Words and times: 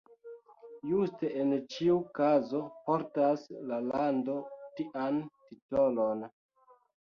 Juste 0.91 1.29
en 1.43 1.53
ĉiu 1.73 1.97
kazo 2.21 2.63
portas 2.87 3.45
la 3.73 3.79
lando 3.93 4.41
tian 4.81 5.23
titolon! 5.45 6.29